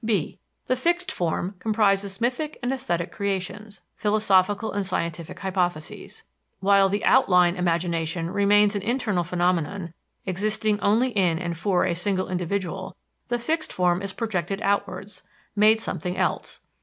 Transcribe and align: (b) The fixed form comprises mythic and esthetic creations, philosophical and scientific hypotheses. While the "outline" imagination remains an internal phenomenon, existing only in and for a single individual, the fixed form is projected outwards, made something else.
(b) 0.03 0.39
The 0.65 0.75
fixed 0.75 1.11
form 1.11 1.53
comprises 1.59 2.19
mythic 2.19 2.57
and 2.63 2.73
esthetic 2.73 3.11
creations, 3.11 3.81
philosophical 3.95 4.71
and 4.71 4.83
scientific 4.83 5.37
hypotheses. 5.41 6.23
While 6.59 6.89
the 6.89 7.05
"outline" 7.05 7.55
imagination 7.55 8.31
remains 8.31 8.75
an 8.75 8.81
internal 8.81 9.23
phenomenon, 9.23 9.93
existing 10.25 10.79
only 10.79 11.09
in 11.11 11.37
and 11.37 11.55
for 11.55 11.85
a 11.85 11.93
single 11.93 12.29
individual, 12.29 12.95
the 13.27 13.37
fixed 13.37 13.71
form 13.71 14.01
is 14.01 14.11
projected 14.11 14.59
outwards, 14.63 15.21
made 15.55 15.79
something 15.79 16.17
else. 16.17 16.61